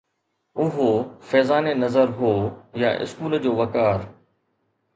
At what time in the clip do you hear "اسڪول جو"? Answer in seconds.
3.03-3.51